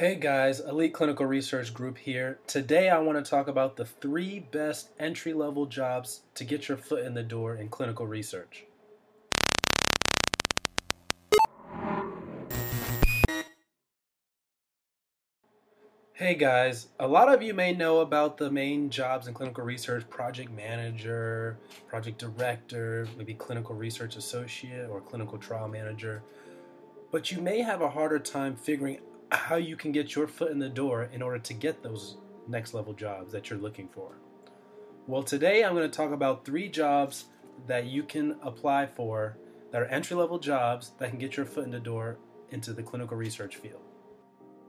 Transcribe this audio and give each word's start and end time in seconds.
Hey 0.00 0.14
guys, 0.14 0.60
Elite 0.60 0.94
Clinical 0.94 1.26
Research 1.26 1.74
Group 1.74 1.98
here. 1.98 2.38
Today 2.46 2.88
I 2.88 2.98
want 3.00 3.22
to 3.22 3.30
talk 3.30 3.48
about 3.48 3.76
the 3.76 3.84
three 3.84 4.38
best 4.38 4.88
entry 4.98 5.34
level 5.34 5.66
jobs 5.66 6.22
to 6.36 6.44
get 6.44 6.68
your 6.68 6.78
foot 6.78 7.04
in 7.04 7.12
the 7.12 7.22
door 7.22 7.54
in 7.54 7.68
clinical 7.68 8.06
research. 8.06 8.64
Hey 16.14 16.34
guys, 16.34 16.86
a 16.98 17.06
lot 17.06 17.30
of 17.30 17.42
you 17.42 17.52
may 17.52 17.74
know 17.74 18.00
about 18.00 18.38
the 18.38 18.50
main 18.50 18.88
jobs 18.88 19.26
in 19.26 19.34
clinical 19.34 19.64
research 19.64 20.08
project 20.08 20.50
manager, 20.50 21.58
project 21.88 22.18
director, 22.18 23.06
maybe 23.18 23.34
clinical 23.34 23.74
research 23.74 24.16
associate, 24.16 24.88
or 24.88 25.02
clinical 25.02 25.36
trial 25.36 25.68
manager. 25.68 26.22
But 27.12 27.30
you 27.30 27.42
may 27.42 27.60
have 27.60 27.82
a 27.82 27.90
harder 27.90 28.18
time 28.18 28.56
figuring 28.56 29.00
how 29.32 29.56
you 29.56 29.76
can 29.76 29.92
get 29.92 30.14
your 30.14 30.26
foot 30.26 30.50
in 30.50 30.58
the 30.58 30.68
door 30.68 31.08
in 31.12 31.22
order 31.22 31.38
to 31.38 31.54
get 31.54 31.82
those 31.82 32.16
next 32.48 32.74
level 32.74 32.92
jobs 32.92 33.32
that 33.32 33.50
you're 33.50 33.58
looking 33.58 33.88
for. 33.88 34.16
Well, 35.06 35.22
today 35.22 35.64
I'm 35.64 35.74
going 35.74 35.88
to 35.88 35.96
talk 35.96 36.12
about 36.12 36.44
three 36.44 36.68
jobs 36.68 37.26
that 37.66 37.86
you 37.86 38.02
can 38.02 38.36
apply 38.42 38.86
for 38.86 39.36
that 39.70 39.82
are 39.82 39.86
entry 39.86 40.16
level 40.16 40.38
jobs 40.38 40.92
that 40.98 41.10
can 41.10 41.18
get 41.18 41.36
your 41.36 41.46
foot 41.46 41.64
in 41.64 41.70
the 41.70 41.80
door 41.80 42.18
into 42.50 42.72
the 42.72 42.82
clinical 42.82 43.16
research 43.16 43.56
field. 43.56 43.82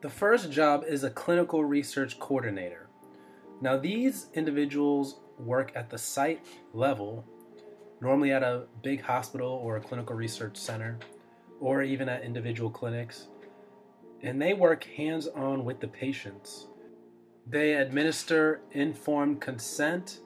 The 0.00 0.10
first 0.10 0.50
job 0.50 0.84
is 0.86 1.02
a 1.02 1.10
clinical 1.10 1.64
research 1.64 2.18
coordinator. 2.18 2.88
Now, 3.60 3.76
these 3.76 4.26
individuals 4.34 5.20
work 5.38 5.72
at 5.74 5.90
the 5.90 5.98
site 5.98 6.44
level, 6.72 7.24
normally 8.00 8.32
at 8.32 8.42
a 8.42 8.64
big 8.82 9.00
hospital 9.00 9.48
or 9.48 9.76
a 9.76 9.80
clinical 9.80 10.14
research 10.14 10.56
center, 10.56 10.98
or 11.60 11.82
even 11.82 12.08
at 12.08 12.22
individual 12.22 12.70
clinics, 12.70 13.28
and 14.24 14.42
they 14.42 14.54
work 14.54 14.82
hands 14.96 15.28
on 15.28 15.64
with 15.64 15.78
the 15.78 15.86
patients. 15.86 16.66
They 17.46 17.74
administer 17.74 18.62
informed 18.72 19.40
consent. 19.40 20.18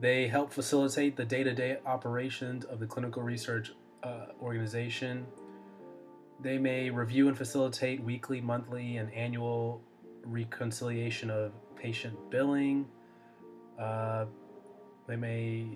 They 0.00 0.26
help 0.28 0.52
facilitate 0.52 1.16
the 1.16 1.24
day 1.24 1.42
to 1.44 1.54
day 1.54 1.78
operations 1.86 2.66
of 2.66 2.78
the 2.78 2.86
clinical 2.86 3.22
research 3.22 3.72
uh, 4.02 4.26
organization 4.42 5.26
they 6.40 6.58
may 6.58 6.90
review 6.90 7.28
and 7.28 7.36
facilitate 7.36 8.02
weekly, 8.02 8.40
monthly, 8.40 8.98
and 8.98 9.12
annual 9.14 9.80
reconciliation 10.24 11.30
of 11.30 11.52
patient 11.74 12.14
billing. 12.30 12.86
Uh, 13.78 14.26
they 15.06 15.16
may, 15.16 15.66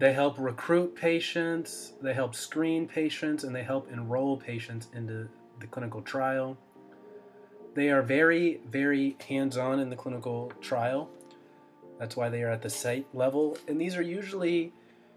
they 0.00 0.14
help 0.14 0.36
recruit 0.38 0.96
patients, 0.96 1.92
they 2.00 2.14
help 2.14 2.34
screen 2.34 2.88
patients, 2.88 3.44
and 3.44 3.54
they 3.54 3.62
help 3.62 3.92
enroll 3.92 4.38
patients 4.38 4.88
into 4.94 5.28
the 5.60 5.66
clinical 5.66 6.00
trial. 6.00 6.56
They 7.74 7.90
are 7.90 8.00
very, 8.00 8.62
very 8.66 9.18
hands 9.28 9.58
on 9.58 9.78
in 9.78 9.90
the 9.90 9.96
clinical 9.96 10.52
trial. 10.62 11.10
That's 11.98 12.16
why 12.16 12.30
they 12.30 12.42
are 12.42 12.48
at 12.48 12.62
the 12.62 12.70
site 12.70 13.06
level. 13.12 13.58
And 13.68 13.78
these 13.78 13.94
are 13.94 14.00
usually 14.02 14.72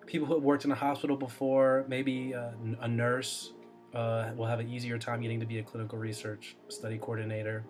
people 0.06 0.28
who 0.28 0.34
have 0.34 0.44
worked 0.44 0.66
in 0.66 0.72
a 0.72 0.76
hospital 0.76 1.16
before, 1.16 1.86
maybe 1.88 2.36
uh, 2.36 2.52
a 2.82 2.88
nurse, 2.90 3.54
uh, 3.94 4.32
will 4.36 4.48
have 4.48 4.60
an 4.60 4.70
easier 4.70 4.98
time 4.98 5.22
getting 5.22 5.40
to 5.40 5.46
be 5.46 5.60
a 5.60 5.64
clinical 5.64 5.98
research 5.98 6.58
study 6.68 6.98
coordinator. 6.98 7.64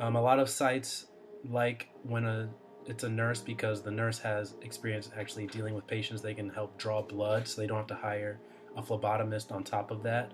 Um, 0.00 0.16
a 0.16 0.20
lot 0.20 0.40
of 0.40 0.50
sites 0.50 1.06
like 1.48 1.88
when 2.02 2.24
a 2.24 2.48
it's 2.86 3.04
a 3.04 3.08
nurse 3.08 3.40
because 3.40 3.82
the 3.82 3.90
nurse 3.90 4.18
has 4.18 4.54
experience 4.62 5.10
actually 5.16 5.46
dealing 5.46 5.74
with 5.74 5.86
patients. 5.86 6.20
They 6.20 6.34
can 6.34 6.48
help 6.48 6.76
draw 6.78 7.02
blood, 7.02 7.46
so 7.46 7.60
they 7.60 7.66
don't 7.66 7.78
have 7.78 7.86
to 7.88 7.94
hire 7.94 8.38
a 8.76 8.82
phlebotomist 8.82 9.52
on 9.52 9.64
top 9.64 9.90
of 9.90 10.02
that. 10.02 10.32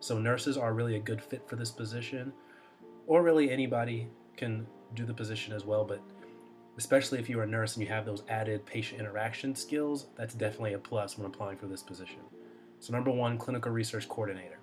So 0.00 0.18
nurses 0.18 0.56
are 0.56 0.72
really 0.72 0.96
a 0.96 1.00
good 1.00 1.22
fit 1.22 1.48
for 1.48 1.56
this 1.56 1.70
position, 1.70 2.32
or 3.06 3.22
really 3.22 3.50
anybody 3.50 4.08
can 4.36 4.66
do 4.94 5.04
the 5.04 5.14
position 5.14 5.52
as 5.52 5.64
well. 5.64 5.84
But 5.84 6.00
especially 6.76 7.18
if 7.18 7.28
you're 7.28 7.42
a 7.42 7.46
nurse 7.46 7.76
and 7.76 7.82
you 7.82 7.88
have 7.88 8.06
those 8.06 8.22
added 8.28 8.66
patient 8.66 9.00
interaction 9.00 9.54
skills, 9.54 10.06
that's 10.16 10.34
definitely 10.34 10.74
a 10.74 10.78
plus 10.78 11.18
when 11.18 11.26
applying 11.26 11.58
for 11.58 11.66
this 11.66 11.82
position. 11.82 12.20
So, 12.80 12.92
number 12.92 13.10
one, 13.10 13.38
clinical 13.38 13.72
research 13.72 14.08
coordinator. 14.08 14.58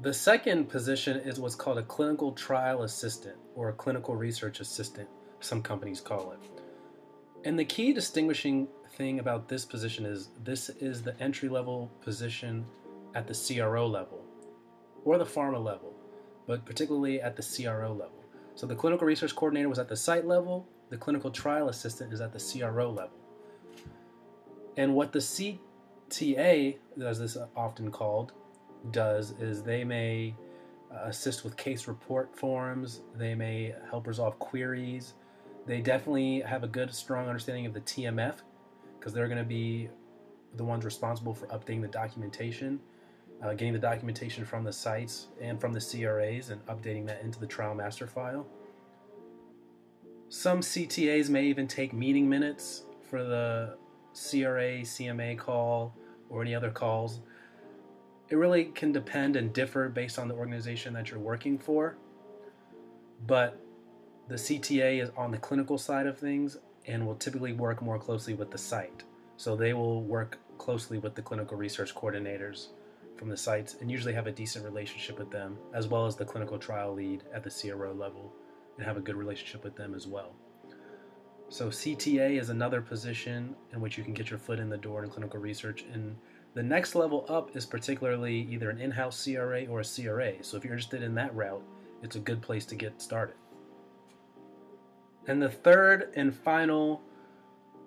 The 0.00 0.14
second 0.14 0.68
position 0.70 1.18
is 1.18 1.38
what's 1.38 1.54
called 1.54 1.78
a 1.78 1.82
clinical 1.82 2.32
trial 2.32 2.84
assistant 2.84 3.36
or 3.54 3.68
a 3.68 3.72
clinical 3.74 4.16
research 4.16 4.60
assistant, 4.60 5.08
some 5.40 5.62
companies 5.62 6.00
call 6.00 6.32
it. 6.32 6.38
And 7.44 7.58
the 7.58 7.64
key 7.64 7.92
distinguishing 7.92 8.68
thing 8.92 9.18
about 9.18 9.48
this 9.48 9.64
position 9.64 10.04
is 10.04 10.28
this 10.44 10.68
is 10.68 11.02
the 11.02 11.18
entry 11.20 11.48
level 11.48 11.90
position 12.02 12.64
at 13.14 13.26
the 13.26 13.34
CRO 13.34 13.86
level 13.86 14.24
or 15.04 15.18
the 15.18 15.24
pharma 15.24 15.62
level, 15.62 15.94
but 16.46 16.64
particularly 16.64 17.20
at 17.20 17.36
the 17.36 17.42
CRO 17.42 17.92
level. 17.92 18.20
So 18.54 18.66
the 18.66 18.74
clinical 18.74 19.06
research 19.06 19.34
coordinator 19.34 19.68
was 19.68 19.78
at 19.78 19.88
the 19.88 19.96
site 19.96 20.26
level, 20.26 20.68
the 20.90 20.96
clinical 20.96 21.30
trial 21.30 21.68
assistant 21.68 22.12
is 22.12 22.20
at 22.20 22.32
the 22.32 22.38
CRO 22.38 22.90
level. 22.90 23.16
And 24.76 24.94
what 24.94 25.12
the 25.12 25.18
CTA, 25.18 26.76
as 27.02 27.18
this 27.18 27.36
is 27.36 27.42
often 27.56 27.90
called, 27.90 28.32
does 28.90 29.32
is 29.40 29.62
they 29.62 29.84
may 29.84 30.34
uh, 30.92 31.04
assist 31.04 31.44
with 31.44 31.56
case 31.56 31.86
report 31.86 32.36
forms, 32.36 33.00
they 33.14 33.34
may 33.34 33.74
help 33.88 34.06
resolve 34.06 34.38
queries. 34.38 35.14
They 35.70 35.80
definitely 35.80 36.40
have 36.40 36.64
a 36.64 36.66
good, 36.66 36.92
strong 36.92 37.28
understanding 37.28 37.64
of 37.64 37.74
the 37.74 37.80
TMF 37.80 38.38
because 38.98 39.12
they're 39.12 39.28
going 39.28 39.38
to 39.38 39.44
be 39.44 39.88
the 40.56 40.64
ones 40.64 40.84
responsible 40.84 41.32
for 41.32 41.46
updating 41.46 41.80
the 41.80 41.86
documentation 41.86 42.80
uh, 43.40 43.54
getting 43.54 43.72
the 43.72 43.78
documentation 43.78 44.44
from 44.44 44.64
the 44.64 44.72
sites 44.72 45.28
and 45.40 45.60
from 45.60 45.72
the 45.72 45.80
CRAs 45.80 46.50
and 46.50 46.66
updating 46.66 47.06
that 47.06 47.22
into 47.22 47.38
the 47.38 47.46
trial 47.46 47.72
master 47.72 48.08
file. 48.08 48.48
Some 50.28 50.58
CTAs 50.58 51.28
may 51.28 51.44
even 51.44 51.68
take 51.68 51.92
meeting 51.92 52.28
minutes 52.28 52.82
for 53.08 53.22
the 53.22 53.76
CRA, 54.12 54.80
CMA 54.80 55.38
call, 55.38 55.94
or 56.28 56.42
any 56.42 56.52
other 56.52 56.72
calls. 56.72 57.20
It 58.28 58.34
really 58.34 58.64
can 58.64 58.90
depend 58.90 59.36
and 59.36 59.52
differ 59.52 59.88
based 59.88 60.18
on 60.18 60.26
the 60.26 60.34
organization 60.34 60.92
that 60.94 61.12
you're 61.12 61.20
working 61.20 61.58
for. 61.60 61.96
But 63.24 63.60
the 64.30 64.36
CTA 64.36 65.02
is 65.02 65.10
on 65.16 65.32
the 65.32 65.38
clinical 65.38 65.76
side 65.76 66.06
of 66.06 66.16
things 66.16 66.56
and 66.86 67.04
will 67.04 67.16
typically 67.16 67.52
work 67.52 67.82
more 67.82 67.98
closely 67.98 68.32
with 68.32 68.52
the 68.52 68.58
site. 68.58 69.02
So 69.36 69.56
they 69.56 69.72
will 69.72 70.04
work 70.04 70.38
closely 70.56 70.98
with 70.98 71.16
the 71.16 71.22
clinical 71.22 71.56
research 71.56 71.96
coordinators 71.96 72.68
from 73.16 73.28
the 73.28 73.36
sites 73.36 73.78
and 73.80 73.90
usually 73.90 74.14
have 74.14 74.28
a 74.28 74.32
decent 74.32 74.64
relationship 74.64 75.18
with 75.18 75.32
them, 75.32 75.58
as 75.74 75.88
well 75.88 76.06
as 76.06 76.14
the 76.14 76.24
clinical 76.24 76.58
trial 76.58 76.94
lead 76.94 77.24
at 77.34 77.42
the 77.42 77.50
CRO 77.50 77.92
level, 77.92 78.32
and 78.76 78.86
have 78.86 78.96
a 78.96 79.00
good 79.00 79.16
relationship 79.16 79.64
with 79.64 79.74
them 79.74 79.96
as 79.96 80.06
well. 80.06 80.32
So, 81.48 81.66
CTA 81.66 82.38
is 82.38 82.50
another 82.50 82.80
position 82.80 83.56
in 83.72 83.80
which 83.80 83.98
you 83.98 84.04
can 84.04 84.14
get 84.14 84.30
your 84.30 84.38
foot 84.38 84.60
in 84.60 84.70
the 84.70 84.78
door 84.78 85.02
in 85.02 85.10
clinical 85.10 85.40
research. 85.40 85.84
And 85.92 86.16
the 86.54 86.62
next 86.62 86.94
level 86.94 87.26
up 87.28 87.56
is 87.56 87.66
particularly 87.66 88.46
either 88.48 88.70
an 88.70 88.78
in 88.78 88.92
house 88.92 89.24
CRA 89.24 89.66
or 89.66 89.80
a 89.80 89.84
CRA. 89.84 90.34
So, 90.44 90.56
if 90.56 90.64
you're 90.64 90.74
interested 90.74 91.02
in 91.02 91.16
that 91.16 91.34
route, 91.34 91.64
it's 92.00 92.14
a 92.14 92.20
good 92.20 92.40
place 92.40 92.64
to 92.66 92.76
get 92.76 93.02
started. 93.02 93.34
And 95.26 95.40
the 95.40 95.50
third 95.50 96.12
and 96.16 96.34
final 96.34 97.02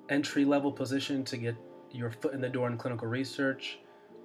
entry 0.09 0.45
level 0.45 0.71
position 0.71 1.23
to 1.25 1.37
get 1.37 1.55
your 1.91 2.11
foot 2.11 2.33
in 2.33 2.41
the 2.41 2.49
door 2.49 2.67
in 2.67 2.77
clinical 2.77 3.07
research 3.07 3.79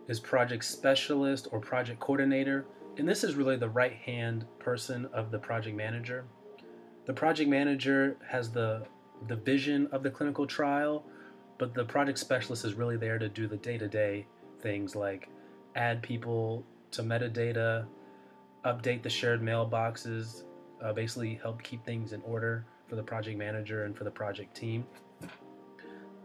is 0.09 0.19
project 0.19 0.65
specialist 0.65 1.49
or 1.53 1.61
project 1.61 2.01
coordinator, 2.01 2.67
and 2.97 3.09
this 3.09 3.23
is 3.23 3.35
really 3.35 3.57
the 3.57 3.69
right 3.69 3.93
hand 3.93 4.47
person 4.59 5.07
of 5.13 5.31
the 5.31 5.39
project 5.39 5.77
manager. 5.77 6.25
The 7.07 7.13
project 7.13 7.49
manager 7.49 8.17
has 8.27 8.51
the 8.51 8.87
the 9.27 9.37
vision 9.37 9.89
of 9.91 10.03
the 10.03 10.11
clinical 10.11 10.47
trial, 10.47 11.05
but 11.59 11.75
the 11.75 11.85
project 11.85 12.19
specialist 12.19 12.65
is 12.65 12.75
really 12.75 12.97
there 12.97 13.19
to 13.19 13.29
do 13.29 13.49
the 13.49 13.57
day-to-day 13.57 14.25
things 14.61 14.95
like 14.95 15.29
add 15.75 16.03
people 16.03 16.65
to 16.93 17.03
metadata, 17.03 17.87
update 18.65 19.03
the 19.03 19.11
shared 19.11 19.43
mailboxes, 19.43 20.45
uh, 20.83 20.93
basically 20.93 21.35
help 21.43 21.63
keep 21.63 21.85
things 21.85 22.13
in 22.13 22.23
order 22.23 22.65
for 22.89 22.97
the 22.97 23.03
project 23.03 23.39
manager 23.39 23.85
and 23.85 23.97
for 23.97 24.05
the 24.05 24.11
project 24.11 24.57
team. 24.57 24.87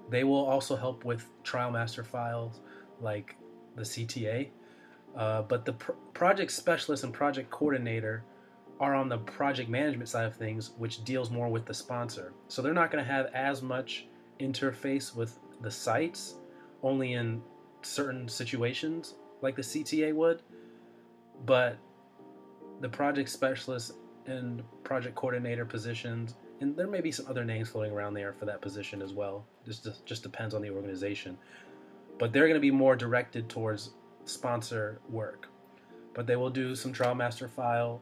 They 0.10 0.24
will 0.24 0.46
also 0.46 0.76
help 0.76 1.06
with 1.06 1.26
trial 1.44 1.72
master 1.72 2.04
files 2.04 2.62
like 3.00 3.36
the 3.76 3.84
CTA. 3.84 4.50
Uh, 5.16 5.44
but 5.44 5.66
the 5.66 5.74
pr- 5.74 5.92
project 6.14 6.52
specialist 6.52 7.04
and 7.04 7.14
project 7.14 7.50
coordinator 7.52 8.24
are 8.80 8.96
on 8.96 9.08
the 9.08 9.18
project 9.18 9.70
management 9.70 10.10
side 10.10 10.26
of 10.26 10.36
things, 10.36 10.72
which 10.78 11.04
deals 11.04 11.30
more 11.30 11.50
with 11.50 11.66
the 11.66 11.74
sponsor. 11.74 12.34
So 12.48 12.62
they're 12.62 12.74
not 12.74 12.92
going 12.92 13.04
to 13.04 13.10
have 13.10 13.28
as 13.28 13.62
much 13.62 14.08
interface 14.40 15.16
with 15.16 15.38
the 15.62 15.72
sites, 15.72 16.36
only 16.82 17.14
in 17.14 17.42
certain 17.82 18.28
situations 18.28 19.16
like 19.42 19.56
the 19.56 19.62
CTA 19.62 20.14
would. 20.14 20.42
But 21.46 21.78
the 22.82 22.90
project 22.90 23.30
specialist 23.30 23.94
and 24.26 24.64
project 24.84 25.16
coordinator 25.16 25.66
positions, 25.66 26.36
and 26.64 26.76
there 26.76 26.88
may 26.88 27.02
be 27.02 27.12
some 27.12 27.28
other 27.28 27.46
names 27.46 27.70
floating 27.70 27.92
around 27.92 28.16
there 28.16 28.34
for 28.34 28.46
that 28.46 28.62
position 28.62 29.02
as 29.02 29.14
well. 29.14 29.46
Just 29.66 29.88
just 30.06 30.24
depends 30.24 30.56
on 30.56 30.62
the 30.62 30.70
organization 30.72 31.38
but 32.20 32.32
they're 32.32 32.48
going 32.48 32.56
to 32.56 32.62
be 32.62 32.72
more 32.72 32.96
directed 32.96 33.50
towards 33.50 33.92
sponsor 34.26 35.00
work. 35.10 35.50
but 36.14 36.28
they 36.28 36.36
will 36.36 36.52
do 36.52 36.76
some 36.76 36.94
trial 36.94 37.16
master 37.16 37.48
file. 37.48 38.00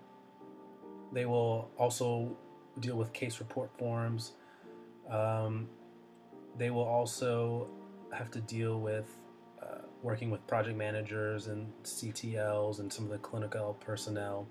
They 1.14 1.26
will 1.26 1.72
also 1.78 2.38
deal 2.82 2.98
with 2.98 3.14
case 3.14 3.40
report 3.40 3.72
forms. 3.78 4.34
Um, 5.10 5.70
they 6.58 6.72
will 6.72 6.84
also 6.84 7.70
have 8.12 8.30
to 8.32 8.42
deal 8.42 8.82
with 8.82 9.08
uh, 9.64 9.84
working 10.04 10.30
with 10.30 10.46
project 10.46 10.78
managers 10.78 11.48
and 11.48 11.72
CTLs 11.84 12.80
and 12.82 12.92
some 12.92 13.06
of 13.06 13.12
the 13.12 13.18
clinical 13.18 13.78
personnel. 13.80 14.46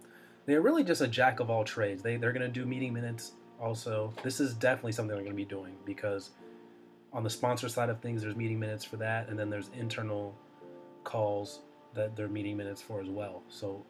They're 0.46 0.62
really 0.62 0.82
just 0.82 1.02
a 1.02 1.08
jack 1.08 1.38
of 1.40 1.50
all 1.50 1.62
trades. 1.62 2.02
They, 2.02 2.16
they're 2.16 2.32
going 2.32 2.50
to 2.50 2.60
do 2.60 2.64
meeting 2.64 2.94
minutes 2.94 3.32
also. 3.60 4.12
This 4.22 4.40
is 4.40 4.54
definitely 4.54 4.92
something 4.92 5.16
I'm 5.16 5.24
going 5.24 5.32
to 5.32 5.36
be 5.36 5.44
doing 5.44 5.74
because 5.84 6.30
on 7.12 7.22
the 7.22 7.30
sponsor 7.30 7.68
side 7.68 7.88
of 7.88 8.00
things, 8.00 8.22
there's 8.22 8.36
meeting 8.36 8.58
minutes 8.58 8.84
for 8.84 8.96
that, 8.98 9.28
and 9.28 9.38
then 9.38 9.50
there's 9.50 9.70
internal 9.76 10.34
calls 11.04 11.60
that 11.94 12.14
they're 12.14 12.28
meeting 12.28 12.56
minutes 12.56 12.80
for 12.80 13.00
as 13.00 13.08
well. 13.08 13.42
So 13.48 13.84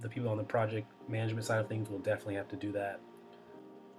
the 0.00 0.08
people 0.08 0.28
on 0.28 0.36
the 0.36 0.44
project 0.44 0.90
management 1.08 1.46
side 1.46 1.60
of 1.60 1.68
things 1.68 1.88
will 1.88 2.00
definitely 2.00 2.34
have 2.34 2.48
to 2.48 2.56
do 2.56 2.72
that. 2.72 3.00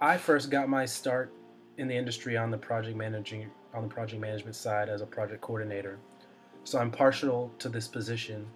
I 0.00 0.16
first 0.16 0.50
got 0.50 0.68
my 0.68 0.84
start 0.84 1.32
in 1.78 1.88
the 1.88 1.96
industry 1.96 2.36
on 2.36 2.50
the 2.50 2.58
project 2.58 2.96
managing 2.96 3.50
on 3.72 3.82
the 3.82 3.88
project 3.88 4.20
management 4.20 4.54
side 4.54 4.88
as 4.88 5.00
a 5.00 5.06
project 5.06 5.40
coordinator. 5.40 5.98
So 6.64 6.78
I'm 6.78 6.90
partial 6.90 7.50
to 7.58 7.68
this 7.68 7.88
position 7.88 8.46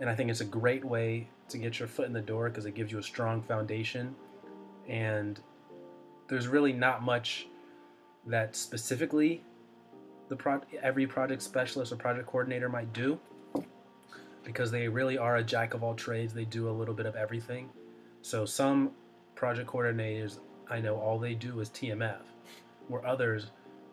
and 0.00 0.10
I 0.10 0.14
think 0.14 0.30
it's 0.30 0.40
a 0.40 0.46
great 0.46 0.84
way 0.84 1.28
to 1.48 1.58
get 1.58 1.78
your 1.78 1.88
foot 1.88 2.06
in 2.06 2.12
the 2.12 2.20
door 2.20 2.48
because 2.48 2.66
it 2.66 2.74
gives 2.74 2.92
you 2.92 2.98
a 2.98 3.02
strong 3.02 3.42
foundation 3.42 4.14
and 4.88 5.40
there's 6.28 6.48
really 6.48 6.72
not 6.72 7.02
much 7.02 7.46
that 8.26 8.56
specifically 8.56 9.42
the 10.28 10.36
pro- 10.36 10.60
every 10.82 11.06
project 11.06 11.42
specialist 11.42 11.92
or 11.92 11.96
project 11.96 12.26
coordinator 12.26 12.68
might 12.68 12.92
do 12.92 13.18
because 14.44 14.70
they 14.70 14.88
really 14.88 15.18
are 15.18 15.36
a 15.36 15.42
jack 15.42 15.74
of 15.74 15.82
all 15.82 15.94
trades. 15.94 16.32
They 16.32 16.44
do 16.44 16.68
a 16.68 16.70
little 16.70 16.94
bit 16.94 17.06
of 17.06 17.16
everything. 17.16 17.68
So 18.22 18.44
some 18.44 18.92
project 19.34 19.68
coordinators 19.68 20.38
I 20.68 20.80
know 20.80 20.96
all 20.96 21.18
they 21.18 21.34
do 21.34 21.60
is 21.60 21.68
TMF, 21.70 22.22
where 22.88 23.06
others 23.06 23.50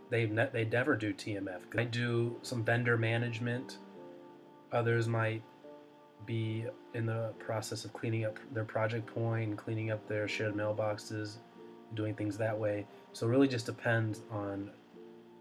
they 0.09 0.25
ne- 0.27 0.49
they 0.51 0.65
never 0.65 0.95
do 0.95 1.13
TMF. 1.13 1.61
I 1.77 1.83
do 1.85 2.35
some 2.41 2.63
vendor 2.63 2.97
management. 2.97 3.77
Others 4.71 5.07
might 5.07 5.43
be 6.25 6.65
in 6.93 7.05
the 7.05 7.33
process 7.39 7.85
of 7.85 7.93
cleaning 7.93 8.25
up 8.25 8.39
their 8.53 8.63
project 8.63 9.05
point, 9.07 9.57
cleaning 9.57 9.91
up 9.91 10.07
their 10.07 10.27
shared 10.27 10.55
mailboxes, 10.55 11.37
doing 11.95 12.15
things 12.15 12.37
that 12.37 12.57
way. 12.57 12.85
So 13.13 13.27
it 13.27 13.29
really 13.29 13.47
just 13.47 13.65
depends 13.65 14.21
on 14.31 14.71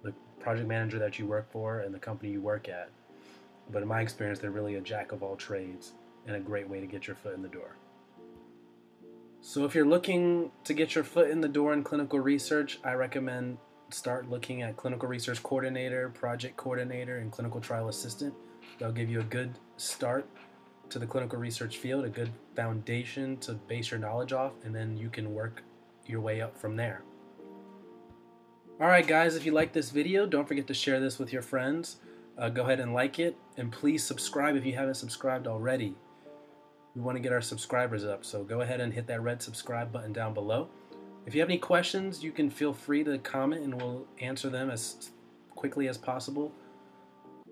the 0.02 0.12
project 0.40 0.68
manager 0.68 0.98
that 0.98 1.18
you 1.18 1.26
work 1.26 1.50
for 1.50 1.80
and 1.80 1.94
the 1.94 1.98
company 1.98 2.30
you 2.30 2.40
work 2.40 2.68
at. 2.68 2.90
But 3.70 3.82
in 3.82 3.88
my 3.88 4.00
experience, 4.00 4.38
they're 4.38 4.50
really 4.50 4.74
a 4.76 4.80
jack 4.80 5.12
of 5.12 5.22
all 5.22 5.36
trades 5.36 5.92
and 6.26 6.36
a 6.36 6.40
great 6.40 6.68
way 6.68 6.80
to 6.80 6.86
get 6.86 7.06
your 7.06 7.16
foot 7.16 7.34
in 7.34 7.42
the 7.42 7.48
door. 7.48 7.76
So 9.40 9.64
if 9.64 9.74
you're 9.74 9.86
looking 9.86 10.52
to 10.64 10.72
get 10.72 10.94
your 10.94 11.04
foot 11.04 11.30
in 11.30 11.40
the 11.40 11.48
door 11.48 11.72
in 11.72 11.82
clinical 11.82 12.20
research, 12.20 12.78
I 12.84 12.92
recommend 12.92 13.58
start 13.90 14.30
looking 14.30 14.62
at 14.62 14.76
clinical 14.76 15.08
research 15.08 15.42
coordinator, 15.42 16.08
project 16.10 16.56
coordinator, 16.56 17.18
and 17.18 17.30
clinical 17.30 17.60
trial 17.60 17.88
assistant. 17.88 18.34
They'll 18.78 18.92
give 18.92 19.10
you 19.10 19.20
a 19.20 19.24
good 19.24 19.58
start 19.76 20.26
to 20.90 20.98
the 20.98 21.06
clinical 21.06 21.38
research 21.38 21.78
field, 21.78 22.04
a 22.04 22.08
good 22.08 22.30
foundation 22.54 23.36
to 23.38 23.54
base 23.54 23.90
your 23.90 23.98
knowledge 23.98 24.32
off, 24.32 24.52
and 24.64 24.74
then 24.74 24.96
you 24.96 25.08
can 25.08 25.34
work 25.34 25.62
your 26.06 26.20
way 26.20 26.40
up 26.40 26.58
from 26.58 26.76
there. 26.76 27.02
Alright 28.80 29.06
guys, 29.06 29.36
if 29.36 29.46
you 29.46 29.52
like 29.52 29.72
this 29.72 29.90
video, 29.90 30.26
don't 30.26 30.48
forget 30.48 30.66
to 30.66 30.74
share 30.74 31.00
this 31.00 31.18
with 31.18 31.32
your 31.32 31.42
friends. 31.42 31.96
Uh, 32.36 32.48
go 32.48 32.62
ahead 32.62 32.80
and 32.80 32.94
like 32.94 33.18
it, 33.18 33.36
and 33.56 33.70
please 33.70 34.02
subscribe 34.02 34.56
if 34.56 34.64
you 34.64 34.74
haven't 34.74 34.94
subscribed 34.94 35.46
already 35.46 35.94
we 36.94 37.00
want 37.00 37.16
to 37.16 37.20
get 37.22 37.32
our 37.32 37.40
subscribers 37.40 38.04
up. 38.04 38.24
So 38.24 38.44
go 38.44 38.60
ahead 38.60 38.80
and 38.80 38.92
hit 38.92 39.06
that 39.06 39.22
red 39.22 39.42
subscribe 39.42 39.92
button 39.92 40.12
down 40.12 40.34
below. 40.34 40.68
If 41.26 41.34
you 41.34 41.40
have 41.40 41.48
any 41.48 41.58
questions, 41.58 42.22
you 42.22 42.32
can 42.32 42.50
feel 42.50 42.72
free 42.72 43.04
to 43.04 43.18
comment 43.18 43.62
and 43.62 43.80
we'll 43.80 44.06
answer 44.20 44.50
them 44.50 44.70
as 44.70 45.10
quickly 45.50 45.88
as 45.88 45.96
possible. 45.96 46.52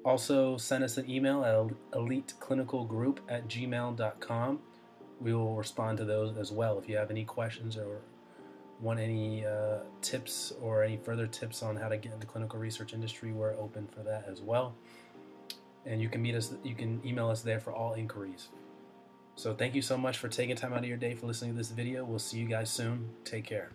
Also, 0.04 0.56
send 0.56 0.82
us 0.82 0.96
an 0.96 1.08
email 1.08 1.44
at 1.44 1.54
eliteclinicalgroup 1.96 3.18
at 3.28 3.48
gmail.com. 3.48 4.58
We 5.20 5.34
will 5.34 5.56
respond 5.56 5.98
to 5.98 6.04
those 6.04 6.36
as 6.36 6.50
well. 6.50 6.78
If 6.78 6.88
you 6.88 6.96
have 6.96 7.10
any 7.10 7.24
questions 7.24 7.76
or 7.76 8.00
want 8.80 8.98
any 8.98 9.44
uh, 9.44 9.78
tips 10.02 10.52
or 10.60 10.82
any 10.82 10.96
further 10.96 11.26
tips 11.26 11.62
on 11.62 11.76
how 11.76 11.88
to 11.88 11.96
get 11.96 12.12
into 12.12 12.26
clinical 12.26 12.58
research 12.58 12.92
industry, 12.92 13.32
we're 13.32 13.54
open 13.54 13.86
for 13.86 14.02
that 14.02 14.26
as 14.28 14.40
well. 14.40 14.74
And 15.86 16.00
you 16.00 16.08
can 16.08 16.22
meet 16.22 16.34
us. 16.34 16.52
You 16.62 16.74
can 16.74 17.00
email 17.04 17.30
us 17.30 17.42
there 17.42 17.60
for 17.60 17.72
all 17.72 17.94
inquiries. 17.94 18.48
So 19.36 19.54
thank 19.54 19.74
you 19.74 19.82
so 19.82 19.96
much 19.96 20.18
for 20.18 20.28
taking 20.28 20.56
time 20.56 20.72
out 20.72 20.80
of 20.80 20.86
your 20.86 20.98
day 20.98 21.14
for 21.14 21.26
listening 21.26 21.52
to 21.52 21.56
this 21.56 21.70
video. 21.70 22.04
We'll 22.04 22.18
see 22.18 22.38
you 22.38 22.46
guys 22.46 22.70
soon. 22.70 23.10
Take 23.24 23.44
care. 23.44 23.70